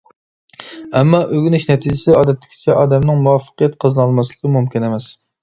ئەمما 1.01 1.19
ئۆگىنىش 1.25 1.67
نەتىجىسى 1.71 2.15
ئادەتتىكىچە 2.21 2.79
ئادەمنىڭ 2.79 3.21
مۇۋەپپەقىيەت 3.27 3.79
قازىنالماسلىقى 3.87 4.55
مۇمكىن 4.57 4.91
ئەمەس. 4.91 5.09